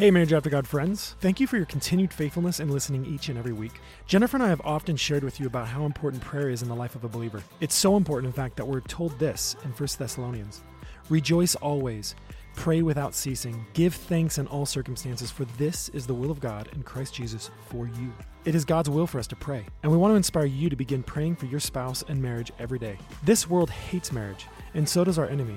[0.00, 1.14] Hey, Marriage After God friends.
[1.20, 3.82] Thank you for your continued faithfulness in listening each and every week.
[4.06, 6.74] Jennifer and I have often shared with you about how important prayer is in the
[6.74, 7.42] life of a believer.
[7.60, 10.62] It's so important, in fact, that we're told this in 1 Thessalonians
[11.10, 12.14] Rejoice always,
[12.56, 16.70] pray without ceasing, give thanks in all circumstances, for this is the will of God
[16.72, 18.10] in Christ Jesus for you.
[18.46, 20.76] It is God's will for us to pray, and we want to inspire you to
[20.76, 22.96] begin praying for your spouse and marriage every day.
[23.24, 25.56] This world hates marriage, and so does our enemy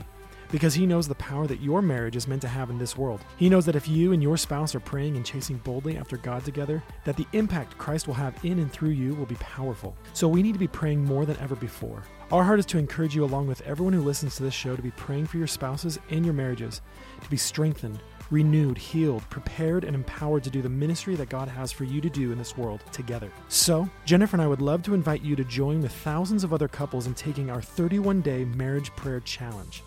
[0.54, 3.26] because he knows the power that your marriage is meant to have in this world.
[3.38, 6.46] He knows that if you and your spouse are praying and chasing boldly after God
[6.46, 9.98] together, that the impact Christ will have in and through you will be powerful.
[10.14, 12.04] So we need to be praying more than ever before.
[12.32, 14.82] Our heart is to encourage you, along with everyone who listens to this show, to
[14.84, 16.82] be praying for your spouses and your marriages,
[17.24, 21.72] to be strengthened, renewed, healed, prepared, and empowered to do the ministry that God has
[21.72, 23.32] for you to do in this world together.
[23.48, 26.68] So, Jennifer and I would love to invite you to join the thousands of other
[26.68, 29.82] couples in taking our 31 day marriage prayer challenge.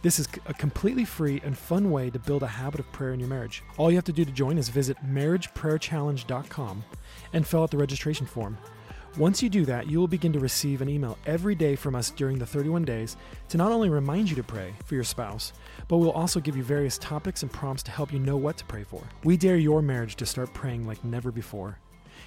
[0.00, 3.18] This is a completely free and fun way to build a habit of prayer in
[3.18, 3.64] your marriage.
[3.76, 6.84] All you have to do to join is visit marriageprayerchallenge.com
[7.32, 8.56] and fill out the registration form.
[9.16, 12.10] Once you do that, you will begin to receive an email every day from us
[12.10, 13.16] during the 31 days
[13.48, 15.52] to not only remind you to pray for your spouse,
[15.88, 18.64] but we'll also give you various topics and prompts to help you know what to
[18.66, 19.02] pray for.
[19.24, 21.78] We dare your marriage to start praying like never before.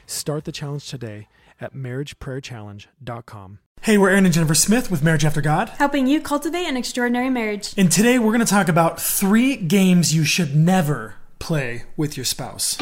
[0.08, 1.30] Start the challenge today
[1.62, 3.60] at marriageprayerchallenge.com.
[3.82, 5.70] Hey, we're Aaron and Jennifer Smith with Marriage After God.
[5.70, 7.74] helping you cultivate an extraordinary marriage.
[7.78, 12.26] And today we're going to talk about three games you should never play with your
[12.26, 12.78] spouse.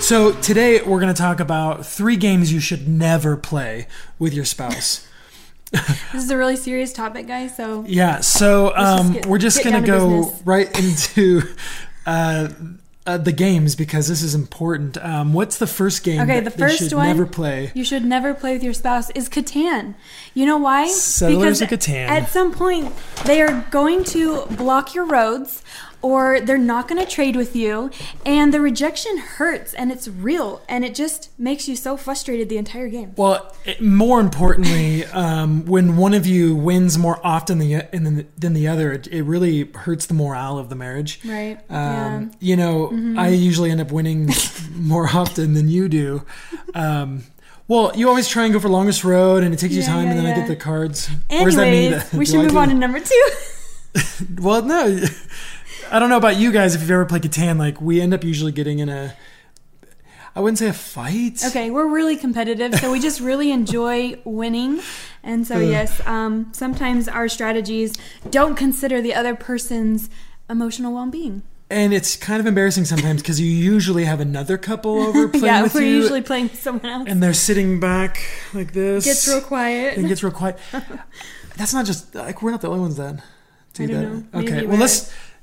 [0.00, 3.86] So today we're going to talk about three games you should never play
[4.18, 5.06] with your spouse.
[6.12, 7.56] This is a really serious topic, guys.
[7.56, 10.46] So Yeah, so um, get- we're just going to down to go business.
[10.46, 11.42] right into
[12.06, 12.48] uh,
[13.06, 14.96] uh, the games because this is important.
[14.98, 17.72] Um, what's the first game Okay, that the they first should one never play?
[17.74, 19.94] you should never play with your spouse is Catan.
[20.34, 20.88] You know why?
[20.88, 22.06] Settlers of Catan.
[22.08, 22.92] At some point,
[23.24, 25.62] they are going to block your roads
[26.02, 27.90] or they're not going to trade with you.
[28.26, 30.60] And the rejection hurts and it's real.
[30.68, 33.14] And it just makes you so frustrated the entire game.
[33.16, 38.68] Well, more importantly, um, when one of you wins more often than the, than the,
[38.68, 41.20] other, it, it really hurts the morale of the marriage.
[41.24, 41.58] Right.
[41.68, 42.18] Um, yeah.
[42.18, 42.28] Mm-hmm.
[42.40, 44.28] You know, I usually end up winning
[44.74, 46.24] more often than you do.
[46.74, 47.24] Um,
[47.68, 50.08] well, you always try and go for longest road, and it takes you Yeah, time,
[50.08, 51.08] and yeah, then I get the cards.
[51.30, 53.28] Or that me Anyways, we should move on to number two.
[54.40, 55.04] Well, no,
[55.92, 56.74] I don't know about you guys.
[56.74, 59.14] If you've ever played Catan, like we end up usually getting in a,
[60.34, 61.44] I wouldn't say a fight.
[61.44, 64.80] Okay, we're really competitive, so we just really enjoy winning.
[65.22, 67.94] And so, yes, um, sometimes our strategies
[68.30, 70.08] don't consider the other person's
[70.48, 71.42] emotional well being.
[71.68, 75.62] And it's kind of embarrassing sometimes because you usually have another couple over playing Yeah,
[75.62, 77.04] with we're you, usually playing with someone else.
[77.08, 79.04] and they're sitting back like this.
[79.04, 79.96] Gets real quiet.
[79.96, 80.58] and gets real quiet.
[81.56, 83.22] That's not just like we're not the only ones that
[83.74, 83.92] do I that.
[83.92, 84.24] know.
[84.34, 84.88] Maybe Okay, we well are.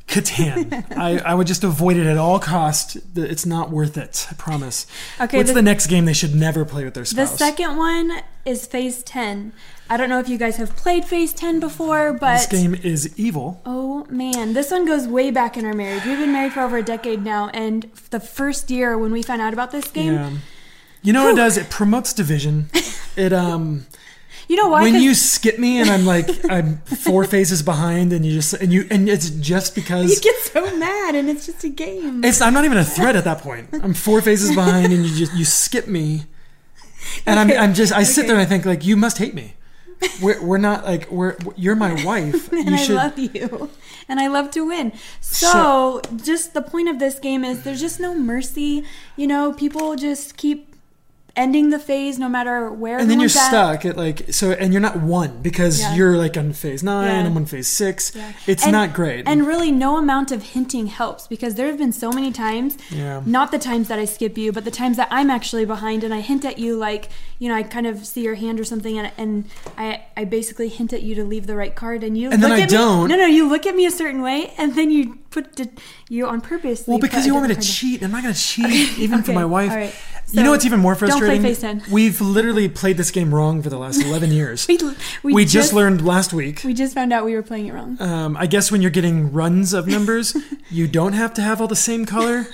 [0.09, 0.85] Catan.
[0.97, 2.97] I, I would just avoid it at all cost.
[3.15, 4.27] It's not worth it.
[4.29, 4.87] I promise.
[5.21, 7.31] Okay, What's the- the, next game they should never play with their spouse?
[7.31, 9.53] The second one is Phase 10.
[9.91, 12.37] I don't know if you guys have played Phase 10 before, but.
[12.37, 13.61] this game is evil.
[13.65, 16.05] Oh man, this one goes way back in our marriage.
[16.05, 19.41] We've been married for over a decade now, and the first year when we found
[19.41, 20.31] out about this game, Yeah.
[21.01, 21.57] You know what it does?
[21.57, 22.69] It promotes division.
[23.15, 23.85] It um
[24.49, 24.81] you know why?
[24.81, 28.73] When you skip me and I'm like I'm four phases behind and you just and
[28.73, 32.23] you and it's just because you get so mad, and it's just a game.
[32.25, 33.69] it's I'm not even a threat at that point.
[33.71, 36.25] I'm four phases behind and you just you skip me.
[37.25, 38.27] And Okay, I'm I'm just I sit okay.
[38.27, 39.53] there and I think like you must hate me.
[40.21, 42.51] We're we're not like we're you're my wife.
[42.51, 43.69] and You I love you.
[44.07, 44.93] And I love to win.
[45.21, 48.83] So, just the point of this game is there's just no mercy.
[49.15, 50.68] You know, people just keep
[51.35, 52.97] ending the phase no matter where.
[52.99, 53.47] and then you're at.
[53.49, 55.95] stuck at like so and you're not one because Yeah.
[55.95, 57.25] you're like on phase nine Yeah.
[57.31, 58.11] I'm on phase six.
[58.15, 58.31] Yeah.
[58.47, 59.27] It's And- not great.
[59.27, 63.21] And really, no amount of hinting helps because there have been so many times, Yeah.
[63.25, 66.13] not the times that I skip you, but the times that I'm actually behind and
[66.13, 68.97] I hint at you, like, you know, I kind of see your hand or something
[68.99, 69.45] and, and
[69.77, 72.49] I, I basically hint at you to leave the right card and you And then
[72.49, 73.07] look I at me- don't.
[73.09, 75.59] No, no, you look at me a certain way and then you put
[76.09, 76.87] you on purpose.
[76.87, 77.99] Well, because you want me to cheat.
[77.99, 78.03] cheat.
[78.03, 79.69] I'm not going to cheat, even for my wife.
[79.69, 79.95] right.
[80.31, 81.41] you know So, what's even more frustrating?
[81.41, 81.55] don't play?
[81.55, 81.83] 10.
[81.91, 84.67] We've literally played this game wrong for the last 11 years.
[84.79, 86.61] We, we, we, just, learned last week.
[86.63, 88.01] We just found out we were playing it wrong.
[88.01, 90.35] Um, I guess when you're getting runs of numbers,
[90.69, 92.47] you don't have to have all the same color.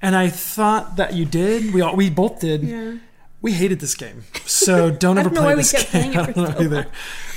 [0.00, 1.74] And I thought that you did.
[1.74, 2.62] We all, we both did.
[2.62, 2.94] Yeah.
[3.42, 6.18] We hated this game, so don't ever play this game.
[6.18, 6.86] I don't know so either.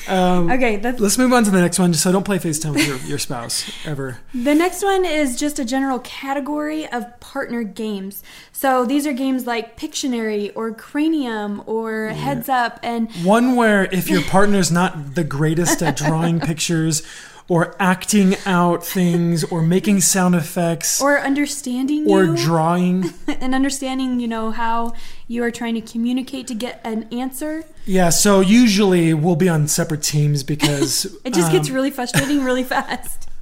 [0.09, 1.93] Um, Okay, that's, Let's move on to the next one.
[1.93, 4.19] So don't play Phase 10 with your, your spouse ever.
[4.33, 8.23] the next one is just a general category of partner games.
[8.51, 14.09] So these are games like Pictionary or Cranium or Heads Up, and One where if
[14.09, 17.03] your partner's not the greatest at drawing pictures
[17.49, 23.11] or acting out things or making sound effects or, or understanding you drawing.
[23.27, 24.93] and understanding, you know, how
[25.27, 27.65] you are trying to communicate to get an answer.
[27.85, 32.43] Yeah, so usually we'll be on separate teams because It just gets um, really frustrating
[32.43, 33.29] really fast.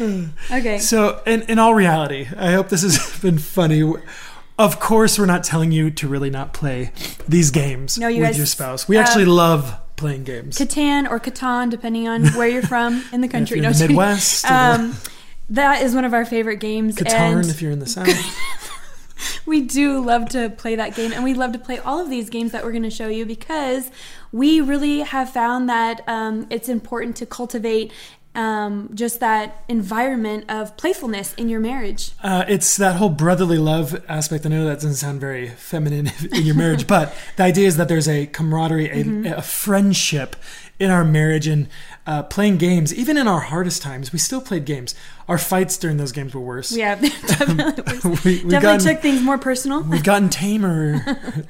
[0.00, 0.78] Okay.
[0.78, 3.82] So, in, in all reality, I hope this has been funny.
[4.56, 6.92] Of course, we're not telling you to really not play
[7.26, 8.86] these games No, you with guys- your spouse.
[8.86, 10.58] We uh, actually love playing games.
[10.58, 13.60] Catan or Catan, depending on where you're from in the country.
[13.60, 14.96] No, in the Midwest, Um,
[15.50, 16.96] that is one of our favorite games.
[16.96, 18.08] Catan, if you're in the South.
[19.46, 22.30] we do love to play that game and we love to play all of these
[22.30, 23.90] games that we're going to show you because
[24.30, 27.92] we really have found that um, it's important to cultivate
[28.34, 34.00] um, just that environment of playfulness in your marriage Uh, it's that whole brotherly love
[34.08, 34.46] aspect.
[34.46, 37.88] I know that doesn't sound very feminine in your marriage, but the idea is that
[37.88, 39.26] there's a camaraderie, a, Mm-hmm.
[39.38, 40.36] a friendship
[40.78, 41.66] in our marriage, and
[42.06, 42.94] uh, playing games.
[42.94, 44.94] Even in our hardest times, we still played games.
[45.26, 46.70] Our fights during those games were worse.
[46.70, 46.94] yeah
[47.26, 51.44] definitely, we, definitely gotten, took things more personal we've gotten tamer,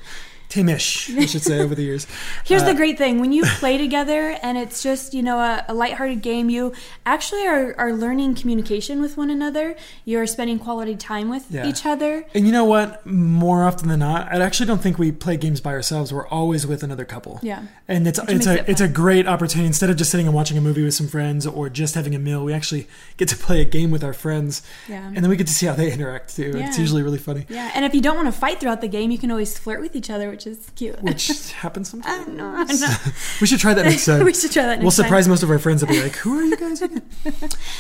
[0.49, 2.07] tamish, I should say, over the years.
[2.45, 5.65] Here's Uh, the great thing when you play together and it's just, you know, a,
[5.69, 6.73] a lighthearted game, you
[7.05, 9.77] actually are, are learning communication with one another.
[10.05, 11.67] You're spending quality time with Yeah.
[11.67, 12.25] each other.
[12.35, 13.05] And you know what?
[13.07, 16.13] More often than not, I actually don't think we play games by ourselves.
[16.13, 17.41] We're always with another couple.
[17.43, 17.63] Yeah.
[17.87, 19.67] And it's Which it's a it it's a great opportunity.
[19.67, 22.19] Instead of just sitting and watching a movie with some friends or just having a
[22.19, 22.87] meal, we actually
[23.17, 25.07] get to play a game with our friends, Yeah.
[25.07, 26.53] and then we get to see how they interact too.
[26.57, 26.69] Yeah.
[26.69, 27.71] It's usually really funny, Yeah.
[27.75, 29.95] And if you don't want to fight throughout the game, you can always flirt with
[29.97, 31.03] each other, which is cute.
[31.03, 32.27] which happens I sometimes.
[32.27, 32.49] don't know.
[32.49, 32.97] I don't know.
[33.41, 34.25] We should try that next time.
[34.31, 35.05] we should try that next We'll time.
[35.05, 35.81] surprise most of our friends.
[35.81, 37.03] They'll be like, "Who are you guys?" Again?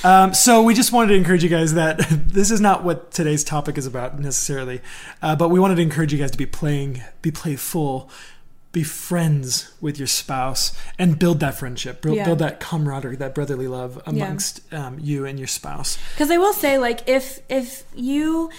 [0.04, 3.44] um, so we just wanted to encourage you guys that this is not what today's
[3.44, 4.80] topic is about necessarily,
[5.22, 8.10] uh, but we wanted to encourage you guys to be playing, be playful,
[8.72, 12.24] be friends with your spouse, and build that friendship, build, Yeah.
[12.24, 15.96] build that camaraderie, that brotherly love amongst um, you and your spouse.
[16.14, 18.50] Because I will say, like, if if you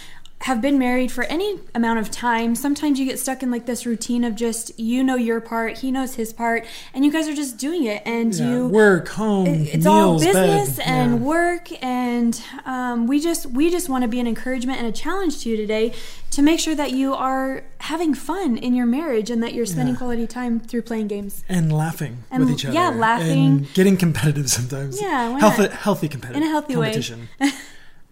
[0.43, 3.85] have been married for any amount of time, sometimes you get stuck in like this
[3.85, 7.35] routine of just you know your part, he knows his part, and you guys are
[7.35, 10.85] just doing it, and Yeah, you work, home, it's meals, all business bed.
[10.87, 11.17] and Yeah.
[11.27, 15.41] work and um, we just we just want to be an encouragement and a challenge
[15.43, 15.91] to you today
[16.31, 19.95] to make sure that you are having fun in your marriage and that you're spending
[19.95, 19.99] Yeah.
[19.99, 22.75] quality time through playing games and laughing And with each other.
[22.75, 23.45] yeah, laughing.
[23.47, 25.01] and getting competitive sometimes.
[25.01, 26.93] Yeah, healthy, healthy competitive In a healthy way.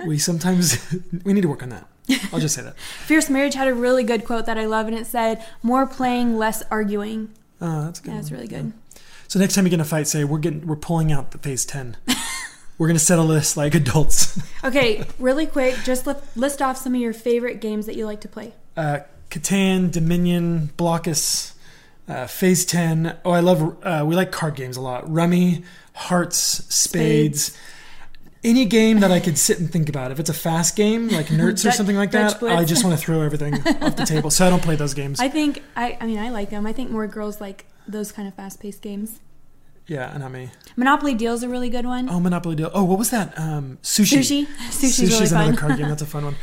[0.06, 0.78] we sometimes
[1.24, 1.88] we need to work on that.
[2.32, 2.78] I'll just say that.
[3.06, 6.38] fierce marriage had a really good quote that i love and it said more playing
[6.38, 7.30] less arguing
[7.60, 8.14] Oh, that's good.
[8.14, 8.32] yeah one.
[8.32, 8.72] really good
[9.28, 11.38] So next time you get in a fight, say we're getting we're pulling out the
[11.38, 11.98] phase ten.
[12.78, 14.40] we're gonna settle this like adults.
[14.64, 18.22] okay really quick just li- list off some of your favorite games that you like
[18.22, 21.54] to play Uh, Catan, Dominion, Blockus,
[22.08, 23.18] uh, Phase Ten.
[23.26, 23.76] Oh, I love.
[23.84, 25.12] Uh, we like card games a lot.
[25.12, 26.38] Rummy, Hearts,
[26.74, 27.58] Spades.
[28.44, 30.12] Any game that I could sit and think about.
[30.12, 33.04] If it's a fast game like Nertz or something like that, I just want to
[33.04, 34.30] throw everything off the table.
[34.30, 35.19] So I don't play those games.
[35.19, 38.28] i think i i mean i like them i think more girls like those kind
[38.28, 39.19] of fast-paced games
[39.88, 40.50] yeah, and not me.
[40.75, 42.69] monopoly deal is a really good one Oh, Monopoly Deal.
[42.74, 43.39] Oh, what was that?
[43.39, 44.19] Um, sushi.
[44.19, 45.88] sushi sushi's really another fun card game.
[45.88, 46.36] That's a fun one.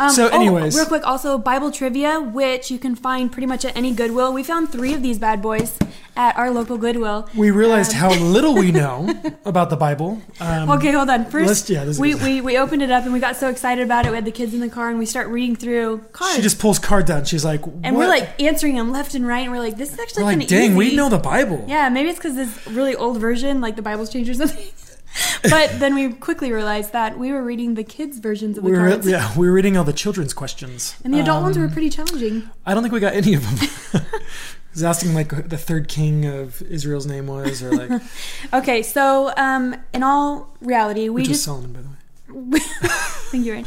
[0.00, 0.74] Um, So oh, anyways.
[0.76, 4.32] real quick, also Bible trivia, which you can find pretty much at any Goodwill.
[4.32, 5.78] We found three of these bad boys
[6.16, 7.28] at our local Goodwill.
[7.36, 9.08] We realized Um, how little we know
[9.44, 10.20] about the Bible.
[10.40, 11.26] Um, Okay, hold on.
[11.26, 13.84] First, yeah, this is we, we we opened it up and we got so excited
[13.84, 14.10] about it.
[14.10, 16.36] We had the kids in the car and we start reading through cards.
[16.36, 17.24] She just pulls card down.
[17.26, 19.98] She's like, and we're like answering them left and right, and we're like, this is
[19.98, 20.76] actually We're kind like, of dang, easy.
[20.76, 21.64] we know the Bible.
[21.68, 24.66] Yeah, maybe it's because this really old version, like the Bible's changed or something.
[25.42, 28.76] but then we quickly realized that we were reading the kids' versions of the We
[28.78, 30.94] were, cards, yeah, we were reading all the children's questions.
[31.04, 32.48] and the adult ones Um, were pretty challenging.
[32.64, 34.02] I don't think we got any of them.
[34.70, 38.00] I was asking like the third king of Israel's name was, or like
[38.52, 41.94] Okay, so um, in all reality, we which just Solomon, by the way.
[42.30, 43.66] Thank you, Aaron.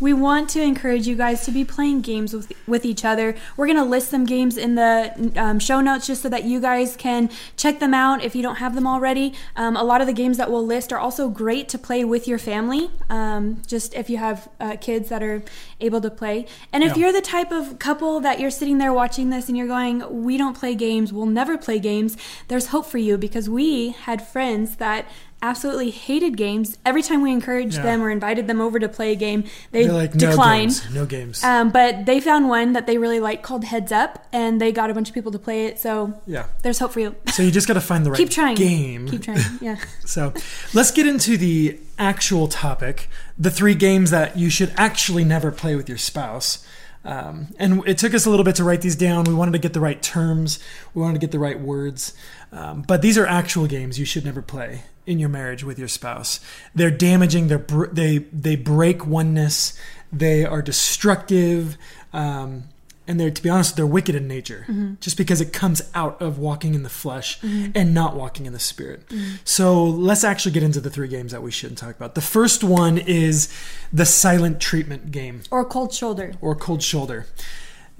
[0.00, 3.34] We want to encourage you guys to be playing games with with each other.
[3.56, 6.96] We're gonna list some games in the um, show notes just so that you guys
[6.96, 9.34] can check them out if you don't have them already.
[9.56, 12.26] Um, a lot of the games that we'll list are also great to play with
[12.26, 12.90] your family.
[13.10, 15.42] Um, just if you have uh, kids that are
[15.80, 16.46] able to play.
[16.72, 17.02] And if Yeah.
[17.04, 20.36] you're the type of couple that you're sitting there watching this and you're going, we
[20.36, 22.16] don't play games, we'll never play games,
[22.48, 25.06] there's hope for you because we had friends that
[25.42, 26.78] absolutely hated games.
[26.86, 27.82] Every time we encouraged Yeah.
[27.82, 30.70] them or invited them over to play a game, they like declined.
[30.84, 31.44] no games, no games.
[31.44, 34.88] Um, but they found one that they really liked called Heads Up, and they got
[34.88, 35.78] a bunch of people to play it.
[35.80, 36.46] So yeah.
[36.62, 37.14] there's hope for you.
[37.32, 38.54] So you just got to find the right Keep trying.
[38.54, 39.08] game.
[39.08, 39.40] Keep trying.
[39.60, 39.76] Yeah.
[40.04, 40.32] So
[40.72, 43.08] let's get into the actual topic
[43.38, 46.64] the three games that you should actually never play with your spouse.
[47.04, 49.24] Um, and it took us a little bit to write these down.
[49.24, 50.60] We wanted to get the right terms,
[50.94, 52.14] we wanted to get the right words.
[52.52, 55.88] Um, but these are actual games you should never play in your marriage with your
[55.88, 56.40] spouse.
[56.74, 59.78] They're damaging, they're br- they, they break oneness,
[60.12, 61.76] they are destructive.
[62.12, 62.64] Um,
[63.06, 64.94] and they're to be honest they're wicked in nature mm-hmm.
[65.00, 67.72] just because it comes out of walking in the flesh mm-hmm.
[67.74, 69.36] and not walking in the spirit mm-hmm.
[69.44, 72.62] so let's actually get into the three games that we shouldn't talk about the first
[72.62, 73.52] one is
[73.92, 76.34] the silent treatment game Or cold shoulder.
[76.40, 77.26] or cold shoulder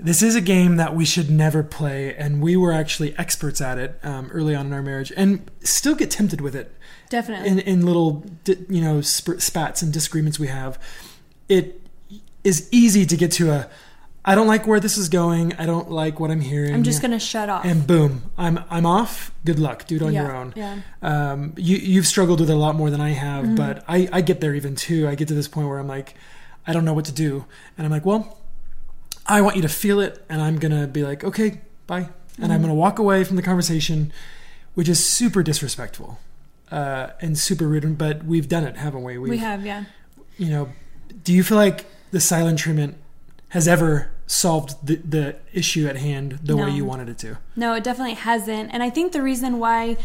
[0.04, 3.78] this is a game that we should never play and we were actually experts at
[3.78, 6.75] it um, early on in our marriage and still get tempted with it.
[7.09, 7.49] Definitely.
[7.49, 8.25] in, in little
[8.68, 10.78] you know sp- spats and disagreements we have.
[11.49, 11.80] It
[12.42, 13.68] is easy to get to a
[14.25, 15.52] i don't like where this is going.
[15.54, 16.73] I don't like what i'm hearing.
[16.75, 17.64] I'm just gonna shut off.
[17.64, 19.30] and boom i'm i'm off.
[19.44, 19.87] Good luck.
[19.87, 20.52] Do it on yeah, your own.
[20.56, 20.80] Yeah.
[21.02, 23.56] um, you you've struggled with it a lot more than i have Mm-hmm.
[23.56, 25.06] but i i get there even too.
[25.06, 26.14] I get to this point where i'm like
[26.66, 27.44] i don't know what to do.
[27.76, 28.38] And i'm like well
[29.26, 32.50] i want you to feel it and i'm gonna be like okay bye and i'm
[32.59, 32.62] Mm-hmm.
[32.62, 34.12] gonna walk away from the conversation
[34.75, 36.19] which is super disrespectful
[36.71, 39.85] uh, and super rude but we've done it haven't we We have, yeah.
[40.38, 40.71] you know,
[41.25, 42.97] do you feel like the silent treatment
[43.50, 47.37] has ever solved the, the issue at hand the way you wanted it to?
[47.55, 48.73] No, it definitely hasn't.
[48.73, 49.99] And I think the reason why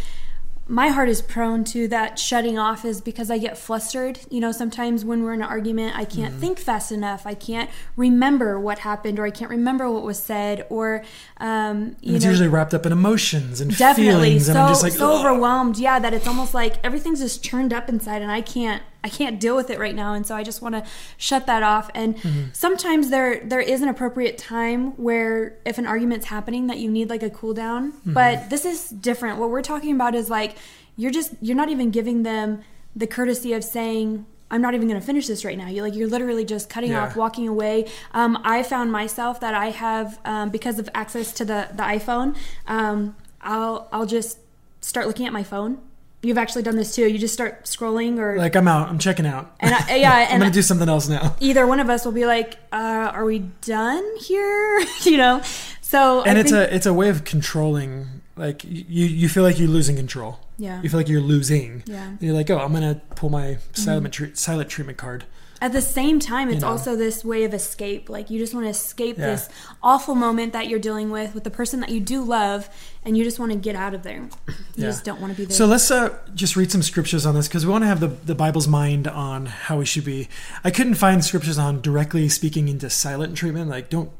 [0.70, 4.20] my heart is prone to that shutting off is because I get flustered.
[4.30, 6.40] You know, sometimes when we're in an argument, I can't Mm-hmm.
[6.42, 7.26] think fast enough.
[7.26, 11.04] I can't remember what happened, or I can't remember what was said, or
[11.38, 14.70] um, you it's know, usually wrapped up in emotions and definitely feelings, so and I'm
[14.70, 15.78] just like, so "Ugh." overwhelmed.
[15.78, 19.40] Yeah, that it's almost like everything's just churned up inside, and I can't I can't
[19.40, 20.84] deal with it right now, and so I just want to
[21.18, 21.90] shut that off.
[21.94, 22.44] And Mm-hmm.
[22.54, 27.10] sometimes there there is an appropriate time where if an argument's happening that you need
[27.10, 28.14] like a cool down, Mm-hmm.
[28.14, 29.38] but this is different.
[29.40, 30.58] What we're talking about is like
[30.96, 32.62] you're just you're not even giving them
[32.96, 35.68] the courtesy of saying I'm not even going to finish this right now.
[35.68, 37.04] You like you're literally just cutting Yeah.
[37.06, 37.86] off, walking away.
[38.14, 42.36] Um, I found myself that I have um, because of access to the the iPhone.
[42.66, 44.40] Um, I'll I'll just
[44.82, 45.80] start looking at my phone.
[46.24, 47.08] You've actually done this too.
[47.08, 49.56] You just start scrolling, or like I'm out, I'm checking out.
[49.60, 51.36] and I, yeah, I'm and gonna do something else now.
[51.40, 55.42] either one of us will be like, uh, "Are we done here?" you know.
[55.82, 58.08] So And I it's think, a it's a way of controlling.
[58.36, 60.40] Like you you feel like you're losing control.
[60.58, 60.82] yeah.
[60.82, 61.84] You feel like you're losing.
[61.86, 62.08] Yeah.
[62.08, 65.24] And you're like, oh, I'm gonna pull my silent tre- silent treatment card.
[65.60, 66.68] At the same time, it's know.
[66.70, 68.10] also this way of escape.
[68.10, 69.28] Like you just want to escape Yeah.
[69.32, 69.50] this
[69.82, 72.70] awful moment that you're dealing with with the person that you do love,
[73.04, 74.18] and you just want to get out of there.
[74.18, 74.30] You
[74.76, 74.86] Yeah.
[74.88, 75.56] just don't want to be there.
[75.58, 78.08] So let's uh, just read some scriptures on this because we want to have the,
[78.10, 80.28] the Bible's mind on how we should be.
[80.64, 83.70] I couldn't find scriptures on directly speaking into silent treatment.
[83.70, 84.12] Like don't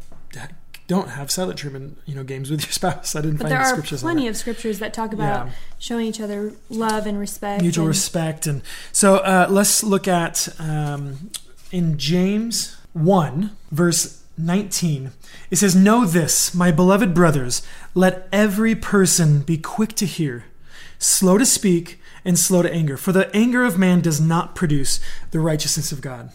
[0.88, 3.16] don't have silent treatment, you know, games with your spouse.
[3.16, 5.48] I didn't but find there any are scriptures on plenty of scriptures that talk about
[5.48, 5.54] Yeah.
[5.80, 7.62] showing each other love and respect.
[7.62, 8.48] mutual and- respect.
[8.48, 11.32] And so uh, let's look at um,
[11.72, 15.12] in James 1, verse 19.
[15.52, 17.62] It says, Know this, my beloved brothers,
[17.94, 20.46] let every person be quick to hear,
[21.00, 22.98] slow to speak, and slow to anger.
[22.98, 25.00] For the anger of man does not produce
[25.32, 26.30] the righteousness of God.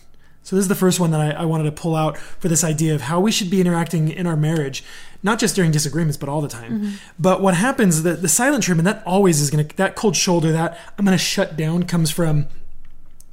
[0.45, 2.65] So this is the first one that I, I wanted to pull out for this
[2.65, 4.83] idea of how we should be interacting in our marriage,
[5.23, 6.73] not just during disagreements, but all the time.
[6.81, 6.95] Mm-hmm.
[7.19, 10.51] But what happens, the, the silent treatment, that always is going to, that cold shoulder,
[10.53, 12.47] that I'm going to shut down comes from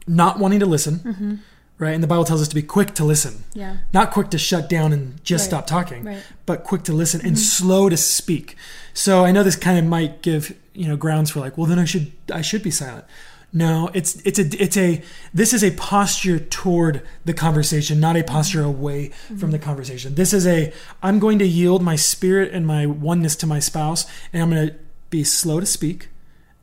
[0.07, 1.35] not wanting to listen, mm-hmm.
[1.79, 1.93] right?
[1.93, 3.77] And the Bible tells us to be quick to listen, Yeah.
[3.91, 5.49] not quick to shut down and just Right.
[5.49, 6.23] stop talking, Right.
[6.45, 7.41] but quick to listen and mm-hmm.
[7.41, 8.55] slow to speak.
[8.93, 11.79] So I know this kind of might give you know grounds for like, well, then
[11.79, 13.05] I should I should be silent.
[13.51, 15.01] No, it's it's a it's a
[15.33, 18.69] this is a posture toward the conversation, not a posture mm-hmm.
[18.69, 19.37] away mm-hmm.
[19.37, 20.13] from the conversation.
[20.15, 24.05] This is a I'm going to yield my spirit and my oneness to my spouse,
[24.31, 24.75] and I'm going to
[25.09, 26.09] be slow to speak,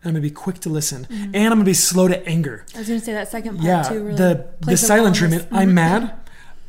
[0.02, 1.34] and I'm going to be quick to listen, mm-hmm.
[1.34, 2.64] and I'm going to be slow to anger.
[2.74, 4.04] I was going to say that second part Yeah, too.
[4.04, 5.40] Really the the silent role in this.
[5.40, 5.60] treatment.
[5.60, 5.74] I'm Mhm.
[5.74, 6.14] mad.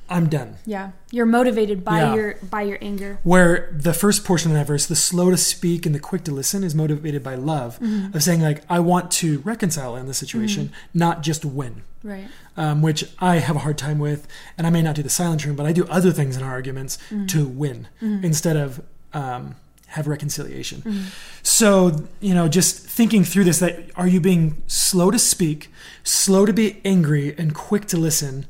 [0.10, 0.56] I'm done.
[0.66, 2.16] Yeah, you're motivated by Yeah.
[2.16, 3.20] your by your anger.
[3.24, 6.32] Where the first portion of that verse, the slow to speak and the quick to
[6.32, 8.16] listen, is motivated by love Mm-hmm.
[8.16, 11.82] of saying like I want to reconcile in this situation, not just win.
[12.04, 12.28] Right.
[12.56, 15.46] Um, which I have a hard time with, and I may not do the silent
[15.46, 17.26] room, but I do other things in our arguments Mm-hmm.
[17.28, 18.82] to win instead of
[19.14, 19.56] um,
[19.88, 20.82] have reconciliation.
[20.82, 21.02] Mm-hmm.
[21.44, 25.70] So you know, just thinking through this, that are you being slow to speak,
[26.04, 28.46] slow to be angry, and quick to listen,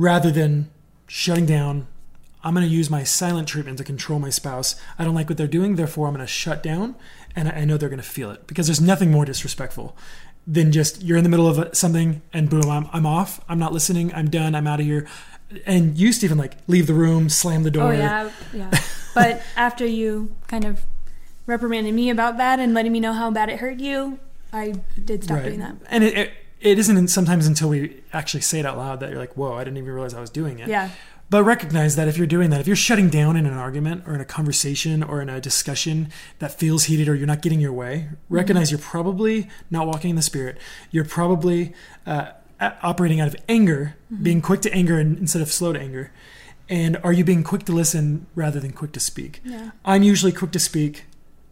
[0.00, 0.70] rather than
[1.06, 1.86] shutting down.
[2.42, 4.80] I'm going to use my silent treatment to control my spouse.
[4.98, 6.96] I don't like what they're doing, therefore I'm going to shut down,
[7.36, 9.94] and I know they're going to feel it because there's nothing more disrespectful
[10.46, 13.44] than just you're in the middle of something and boom, I'm I'm off.
[13.46, 14.12] I'm not listening.
[14.14, 14.54] I'm done.
[14.54, 15.06] I'm out of here.
[15.66, 17.92] And you, Stephen, like leave the room, slam the oh, door.
[17.92, 18.70] Oh yeah, yeah.
[19.14, 20.86] But after you kind of
[21.44, 24.18] reprimanded me about that and letting me know how bad it hurt you,
[24.50, 25.76] I did stop doing that.
[25.90, 29.18] And it, it it isn't sometimes until we actually say it out loud that you're
[29.18, 30.68] like, whoa, I didn't even realize I was doing it.
[30.68, 30.90] Yeah.
[31.30, 34.14] But recognize that if you're doing that, if you're shutting down in an argument or
[34.14, 36.08] in a conversation or in a discussion
[36.40, 40.16] that feels heated or you're not getting your way, recognize you're probably not walking in
[40.16, 40.58] the spirit.
[40.90, 41.72] You're probably
[42.04, 46.10] uh, operating out of anger, being quick to anger instead of slow to anger.
[46.68, 49.40] And are you being quick to listen rather than quick to speak?
[49.44, 49.70] Yeah.
[49.84, 51.04] I'm usually quick to speak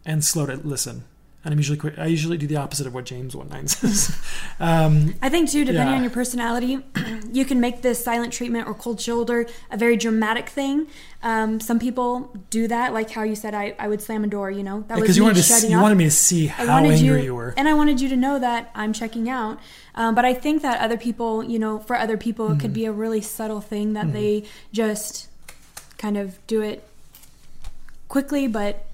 [0.04, 1.04] and slow to listen.
[1.48, 1.80] And I'm usually.
[1.96, 4.14] I usually do the opposite of what James one nine says.
[4.60, 5.96] um, I think too, depending Yeah.
[5.96, 6.80] on your personality,
[7.32, 10.88] you can make this silent treatment or cold shoulder a very dramatic thing.
[11.22, 14.50] Um, some people do that, like how you said I, I would slam a door.
[14.50, 16.76] You know, that was because you wanted to, see, you wanted me to see how
[16.84, 17.54] angry you, you were.
[17.56, 19.58] and I wanted you to know that I'm checking out.
[19.94, 22.60] Um, but I think that other people, you know, for other people, it Mm-hmm.
[22.60, 25.28] could be a really subtle thing that they just
[25.96, 26.86] kind of do it
[28.08, 28.84] quickly, but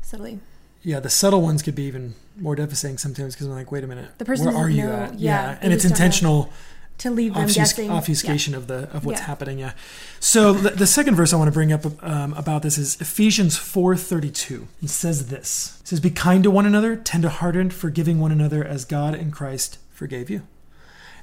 [0.00, 0.38] subtly.
[0.82, 3.86] Yeah, the subtle ones could be even more devastating sometimes because I'm like, wait a
[3.86, 4.92] minute, The person where are you know.
[4.94, 5.18] at?
[5.18, 6.04] Yeah, they and it's just don't know.
[6.04, 6.52] intentional
[6.98, 7.90] To leave them obfusc- guessing.
[7.90, 9.26] obfuscation of the of what's Yeah.
[9.26, 9.58] happening.
[9.58, 9.72] Yeah.
[10.20, 13.56] So the, the second verse I want to bring up um, about this is Ephesians
[13.56, 14.68] four thirty two.
[14.82, 15.78] It says this.
[15.82, 19.78] It says, "Be kind to one another, tenderhearted, forgiving one another, as God in Christ
[19.92, 20.42] forgave you."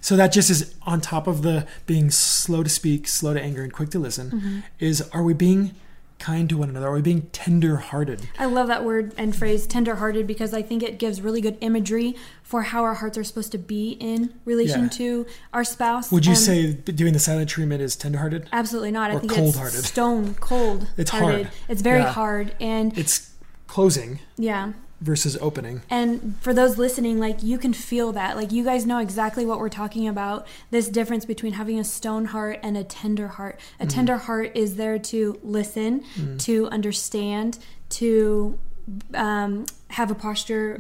[0.02, 3.64] So that just is on top of the being slow to speak, slow to anger,
[3.64, 4.30] and quick to listen.
[4.30, 4.60] Mm-hmm.
[4.80, 5.74] Is are we being
[6.20, 6.88] kind to one another?
[6.88, 8.28] Are we being tender-hearted?
[8.40, 12.16] I love that word and phrase, tenderhearted, because I think it gives really good imagery
[12.44, 14.90] for how our hearts are supposed to be in relation Yeah.
[14.90, 16.12] to our spouse.
[16.12, 18.48] Would you And say doing the silent treatment is tenderhearted?
[18.52, 19.12] Absolutely not.
[19.12, 19.80] I or think cold-hearted?
[19.80, 20.88] it's stone cold.
[20.98, 21.50] It's hard.
[21.68, 22.12] It's very Yeah.
[22.14, 23.30] hard, and It's
[23.68, 24.72] closing yeah.
[25.00, 25.82] Versus opening.
[25.90, 28.36] And for those listening, like you can feel that.
[28.36, 30.48] Like you guys know exactly what we're talking about.
[30.72, 33.60] This difference between having a stone heart and a tender heart.
[33.80, 33.90] A Mm-hmm.
[33.90, 36.04] tender heart is there to listen,
[36.40, 38.58] to understand, to
[39.14, 40.78] um, have a posture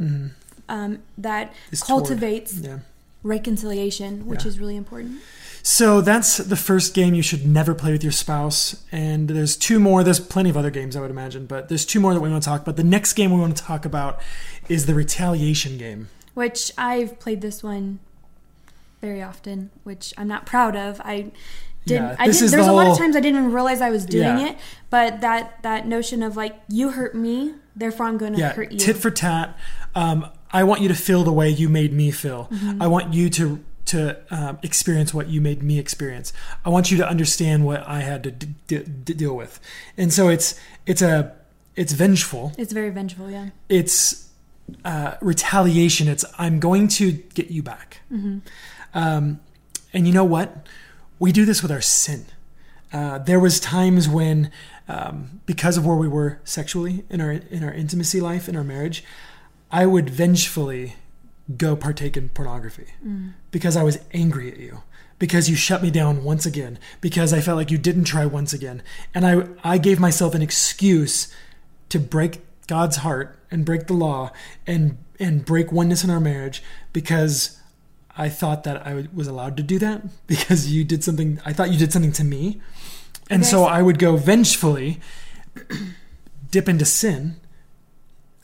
[0.69, 1.75] um, that Mm-hmm.
[1.75, 2.79] Toward- cultivates Yeah.
[3.23, 4.47] reconciliation, which Yeah.
[4.49, 5.19] is really important.
[5.63, 8.83] So that's the first game you should never play with your spouse.
[8.91, 10.03] And there's two more.
[10.03, 12.41] There's plenty of other games, I would imagine, but there's two more that we want
[12.43, 12.75] to talk about.
[12.77, 14.21] The next game we want to talk about
[14.69, 16.09] is the retaliation game.
[16.33, 17.99] Which I've played this one
[19.01, 21.01] very often, which I'm not proud of.
[21.03, 21.31] I
[21.85, 22.09] didn't.
[22.09, 23.89] Yeah, I did, is there's the a lot of times I didn't even realize I
[23.89, 24.49] was doing Yeah.
[24.49, 24.57] it.
[24.89, 28.71] But that that notion of like you hurt me, therefore I'm going to Yeah, hurt
[28.71, 28.77] you.
[28.79, 29.57] tit for tat.
[29.95, 32.47] Um, I want you to feel the way you made me feel.
[32.51, 32.81] Mm-hmm.
[32.81, 36.33] I want you to to um, experience what you made me experience.
[36.65, 39.59] I want you to understand what I had to d- d- deal with.
[39.97, 41.33] And so it's it's a
[41.75, 42.53] it's vengeful.
[42.57, 43.29] it's very vengeful.
[43.29, 43.49] Yeah.
[43.69, 44.29] it's
[44.83, 46.07] uh, retaliation.
[46.07, 48.01] It's I'm going to get you back.
[48.93, 49.39] Um,
[49.93, 50.67] and you know what?
[51.19, 52.25] We do this with our sin.
[52.93, 54.49] Uh, there was times when,
[54.87, 58.63] um, because of where we were sexually in our in our intimacy life in our
[58.63, 59.03] marriage,
[59.71, 60.95] I would vengefully
[61.55, 62.87] go partake in pornography
[63.51, 64.83] because I was angry at you.
[65.19, 68.53] Because you shut me down once again, because I felt like you didn't try once
[68.53, 68.83] again.
[69.15, 71.33] And I, I gave myself an excuse
[71.89, 74.31] to break God's heart and break the law
[74.67, 76.61] and and break oneness in our marriage
[76.93, 77.59] because
[78.17, 81.71] I thought that I was allowed to do that because you did something I thought
[81.71, 82.61] you did something to me.
[83.29, 85.01] And so I would go vengefully
[86.51, 87.37] dip into sin.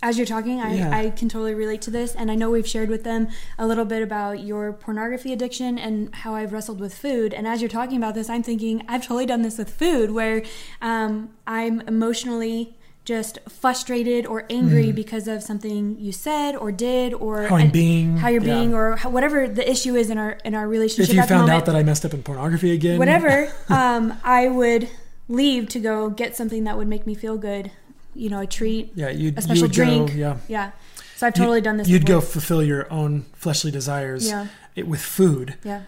[0.04, 0.96] As you're talking, I, Yeah.
[0.96, 3.86] I can totally relate to this, and I know we've shared with them a little
[3.86, 7.34] bit about your pornography addiction and how I've wrestled with food.
[7.34, 10.44] And as you're talking about this, I'm thinking I've totally done this with food, where
[10.82, 17.38] um, I'm emotionally just frustrated or angry because of something you said or did, or
[17.44, 17.50] Mm.
[17.50, 18.56] How I'm being, how you're yeah.
[18.56, 21.10] being, or how, whatever the issue is in our in our relationship.
[21.12, 24.48] If you found moment out that I messed up in pornography again, whatever, um, I
[24.50, 24.90] would
[25.30, 27.72] leave to go get something that would make me feel good.
[28.16, 30.10] You know, a treat, yeah, you'd, a you special would drink.
[30.10, 30.72] go, yeah, Yeah.
[31.18, 31.88] So I've totally done this.
[31.88, 32.22] You'd before.
[32.22, 34.48] go fulfill your own fleshly desires Yeah.
[34.76, 35.84] it, with food, Yeah.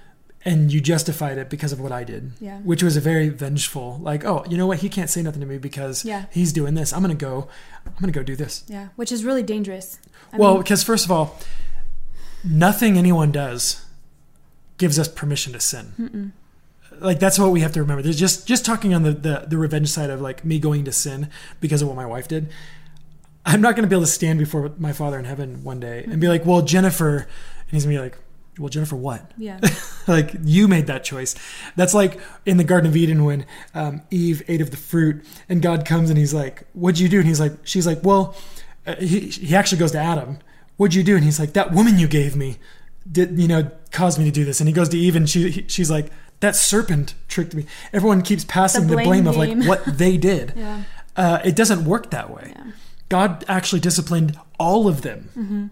[0.46, 2.32] and you justified it because of what I did.
[2.40, 2.60] Yeah.
[2.60, 4.80] Which was a very vengeful, like, oh, you know what?
[4.80, 6.26] He can't say nothing to me because Yeah.
[6.32, 6.94] he's doing this.
[6.94, 7.48] I'm gonna go.
[7.86, 8.64] I'm gonna go do this.
[8.68, 8.90] Yeah.
[8.96, 9.98] Which is really dangerous.
[10.32, 11.38] I well, mean, because first of all,
[12.44, 13.82] nothing anyone does
[14.78, 16.32] gives us permission to sin.
[17.00, 18.02] Like that's what we have to remember.
[18.02, 20.92] There's just just talking on the, the the revenge side of like me going to
[20.92, 21.30] sin
[21.62, 22.50] because of what my wife did.
[23.46, 26.04] I'm not going to be able to stand before my father in heaven one day
[26.10, 27.28] and be like, "Well, Jennifer," and
[27.72, 28.18] he's gonna be like,
[28.58, 29.32] Well, Jennifer, what?
[29.38, 29.60] Yeah.
[30.08, 31.36] like you made that choice.
[31.76, 35.62] That's like in the Garden of Eden when um, Eve ate of the fruit, and
[35.62, 38.36] God comes and He's like, "What'd you do?" And He's like, "She's like, well."
[38.88, 40.38] Uh, he he actually goes to Adam.
[40.78, 41.16] What'd you do?
[41.16, 42.58] And he's like, "That woman you gave me,
[43.12, 45.50] did you know caused me to do this?" And he goes to Eve, and she
[45.50, 49.68] he- she's like, "That serpent tricked me." Everyone keeps passing the blame blame, of like
[49.68, 50.54] what they did.
[50.56, 50.84] Yeah.
[51.16, 52.54] Uh, it doesn't work that way.
[52.56, 52.72] Yeah.
[53.10, 55.72] God actually disciplined all of them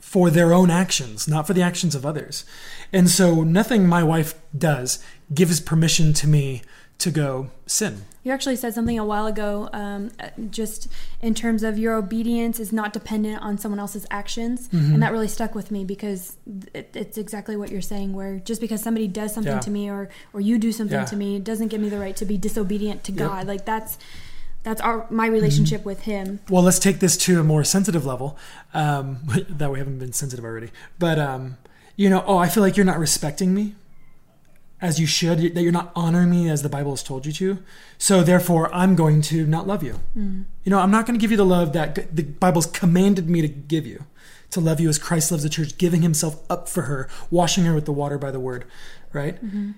[0.00, 2.44] for their own actions, not for the actions of others.
[2.92, 4.98] And so nothing my wife does
[5.32, 6.62] gives permission to me
[6.98, 8.02] to go sin.
[8.22, 10.10] You actually said something a while ago, um,
[10.50, 10.88] just
[11.22, 14.92] in terms of your obedience is not dependent on someone else's actions, Mm-hmm.
[14.94, 16.36] and that really stuck with me because
[16.74, 18.12] it, it's exactly what you're saying.
[18.12, 19.60] Where just because somebody does something Yeah.
[19.60, 21.06] to me or or you do something Yeah.
[21.06, 23.20] to me, it doesn't give me the right to be disobedient to Yep.
[23.20, 23.34] Mm-hmm.
[23.36, 23.46] God.
[23.46, 23.96] Like that's
[24.62, 26.40] that's our my relationship with Him.
[26.50, 28.36] Well, let's take this to a more sensitive level.
[28.74, 30.70] Um, that we haven't been sensitive already.
[30.98, 31.56] But, um,
[32.00, 33.74] you know, oh, I feel like you're not respecting me
[34.80, 37.58] as you should, that you're not honoring me as the Bible has told you to.
[37.98, 40.00] So therefore, I'm going to not love you.
[40.14, 40.44] Hmm.
[40.64, 43.42] You know, I'm not going to give you the love that the Bible's commanded me
[43.42, 44.06] to give you.
[44.52, 47.74] To love you as Christ loves the church, giving himself up for her, washing her
[47.74, 48.64] with the water by the word,
[49.12, 49.36] right?
[49.44, 49.72] Mm-hmm.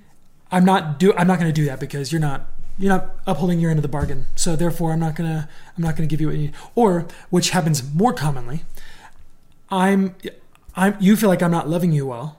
[0.52, 2.46] I'm not do I'm not going to do that because you're not
[2.78, 4.26] you're not upholding your end of the bargain.
[4.36, 6.54] So therefore, I'm not gonna I'm not gonna give you what you need.
[6.76, 8.62] Or which happens more commonly,
[9.70, 10.14] I'm
[10.74, 12.38] I'm you feel like I'm not loving you well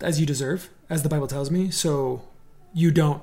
[0.00, 1.70] as you deserve, as the Bible tells me.
[1.70, 2.22] So
[2.72, 3.22] you don't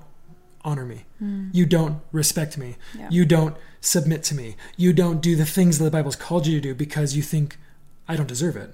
[0.64, 1.06] honor me.
[1.20, 1.50] Hmm.
[1.52, 2.76] You don't respect me.
[2.98, 3.10] Yeah.
[3.10, 4.56] You don't submit to me.
[4.78, 7.58] You don't do the things that the Bible's called you to do because you think
[8.08, 8.74] I don't deserve it.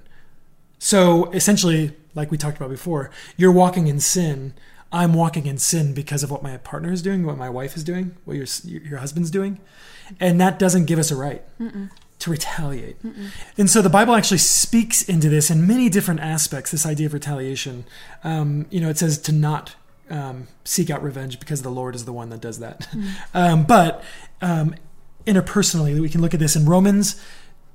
[0.79, 4.53] So essentially, like we talked about before, you're walking in sin.
[4.91, 7.83] I'm walking in sin because of what my partner is doing, what my wife is
[7.83, 9.59] doing, what your your husband's doing,
[10.19, 11.43] and that doesn't give us a right
[12.19, 12.97] to retaliate.
[13.57, 16.71] And so the Bible actually speaks into this in many different aspects.
[16.71, 17.85] This idea of retaliation.
[18.23, 19.75] Um, you know, it says to not
[20.09, 22.87] um, seek out revenge because the Lord is the one that does that.
[23.33, 24.03] Um, but
[24.41, 24.73] um,
[25.25, 27.21] interpersonally, we can look at this in Romans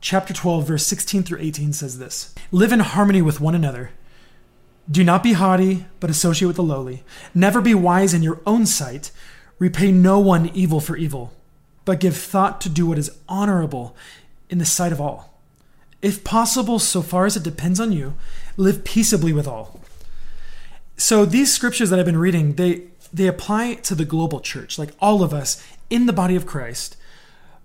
[0.03, 3.91] chapter 12, verse 16 through 18 says this Live in harmony with one another.
[4.91, 7.05] Do not be haughty, but associate with the lowly.
[7.35, 9.13] Never be wise in your own sight.
[9.59, 11.33] Repay no one evil for evil,
[11.85, 13.97] but give thought to do what is honorable
[14.53, 15.41] in the sight of all.
[16.03, 18.15] If possible, so far as it depends on you,
[18.57, 19.81] live peaceably with all.
[20.97, 24.91] So these scriptures that I've been reading, they they apply to the global church, like
[25.01, 26.97] all of us in the body of Christ.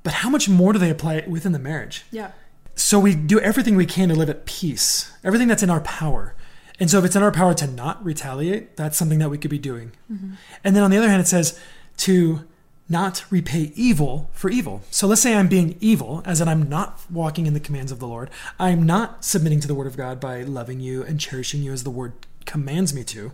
[0.03, 2.05] But how much more do they apply within the marriage?
[2.11, 2.31] Yeah.
[2.75, 6.35] So we do everything we can to live at peace, everything that's in our power.
[6.79, 9.51] And so if it's in our power to not retaliate, that's something that we could
[9.51, 9.93] be doing.
[10.11, 10.33] Mm-hmm.
[10.63, 11.59] And then on the other hand, it says
[11.97, 12.45] to
[12.89, 14.81] not repay evil for evil.
[14.91, 17.99] So let's say I'm being evil, as in I'm not walking in the commands of
[17.99, 18.29] the Lord.
[18.59, 21.83] I'm not submitting to the word of God by loving you and cherishing you as
[21.83, 22.13] the word
[22.45, 23.33] commands me to.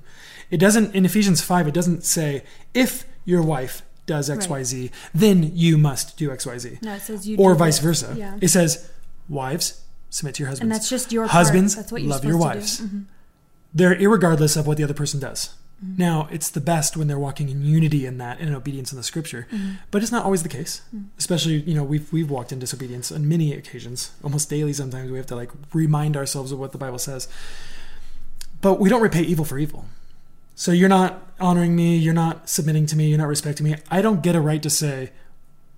[0.49, 5.77] It doesn't, in Ephesians 5, it doesn't say, if your wife does XYZ, then you
[5.77, 7.37] must do XYZ No, it says you.
[7.37, 7.83] or vice this.
[7.83, 8.15] versa.
[8.17, 8.37] Yeah.
[8.41, 8.89] It says,
[9.29, 10.61] wives, submit to your husbands.
[10.63, 11.85] and that's just your husbands, Part.
[11.85, 12.81] That's what you're love your wives.
[12.81, 13.05] Mhm.
[13.73, 15.51] They're irregardless of what the other person does.
[15.83, 15.95] Mm-hmm.
[15.97, 19.03] Now, it's the best when they're walking in unity in that, in obedience in the
[19.03, 19.47] scripture.
[19.51, 19.73] Mm-hmm.
[19.91, 20.81] But it's not always the case.
[21.17, 24.71] Especially, you know, we've we've walked in disobedience on many occasions, almost daily.
[24.73, 27.27] Sometimes we have to like remind ourselves of what the Bible says.
[28.61, 29.85] But we don't repay evil for evil.
[30.55, 33.75] So you're not honoring me, you're not submitting to me, you're not respecting me.
[33.89, 35.11] I don't get a right to say,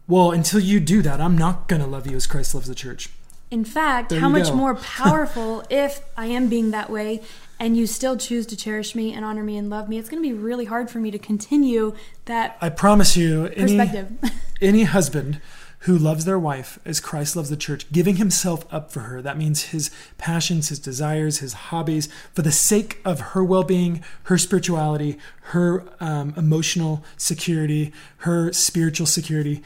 [0.07, 2.75] well, until you do that, I'm not going to love you as Christ loves the
[2.75, 3.09] church.
[3.49, 4.55] In fact, There how much go.
[4.55, 7.21] more powerful if I am being that way
[7.59, 10.21] and you still choose to cherish me and honor me and love me, it's going
[10.21, 11.93] to be really hard for me to continue
[12.25, 14.11] that I promise you, any, perspective.
[14.61, 15.39] any husband
[15.79, 19.37] who loves their wife as Christ loves the church, giving himself up for her, that
[19.37, 24.37] means his passions, his desires, his hobbies, for the sake of her well being, her
[24.37, 25.17] spirituality,
[25.51, 29.61] her um, emotional security, her spiritual security,